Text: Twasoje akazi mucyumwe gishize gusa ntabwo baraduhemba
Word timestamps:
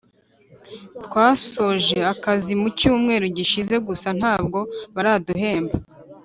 Twasoje 1.05 1.97
akazi 2.13 2.51
mucyumwe 2.61 3.13
gishize 3.35 3.75
gusa 3.87 4.09
ntabwo 4.19 4.59
baraduhemba 4.95 5.75